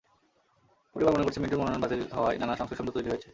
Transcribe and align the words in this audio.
পরিবার 0.95 1.13
মনে 1.13 1.23
করছে, 1.23 1.39
মিন্টুর 1.39 1.59
মনোনয়ন 1.59 1.81
বাতিল 1.81 2.01
হওয়ায় 2.13 2.37
নানা 2.37 2.53
সংশয়-সন্দেহ 2.55 2.93
তৈরি 2.93 3.09
হয়েছে। 3.09 3.27